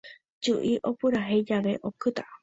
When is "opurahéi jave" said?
0.91-1.73